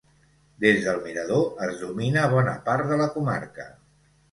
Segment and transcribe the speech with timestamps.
[0.63, 3.71] Des del mirador es domina bona part de la comarca.